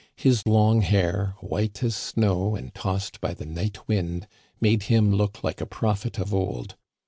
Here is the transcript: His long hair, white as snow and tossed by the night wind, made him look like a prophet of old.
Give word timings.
His 0.15 0.47
long 0.47 0.81
hair, 0.81 1.35
white 1.41 1.83
as 1.83 1.95
snow 1.95 2.55
and 2.55 2.73
tossed 2.73 3.21
by 3.21 3.35
the 3.35 3.45
night 3.45 3.87
wind, 3.87 4.27
made 4.59 4.81
him 4.89 5.11
look 5.13 5.43
like 5.43 5.61
a 5.61 5.67
prophet 5.67 6.17
of 6.17 6.33
old. 6.33 6.75